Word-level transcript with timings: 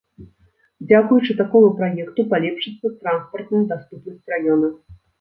Дзякуючы 0.87 1.31
такому 1.43 1.69
праекту 1.83 2.27
палепшыцца 2.33 2.93
транспартная 3.01 3.65
даступнасць 3.73 4.29
раёна. 4.39 4.77